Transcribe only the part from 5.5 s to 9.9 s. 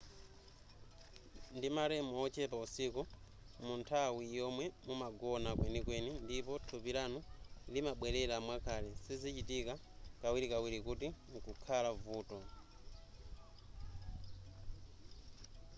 kwenikweni ndipo thupi lanu limabwelera mwakale sizichitika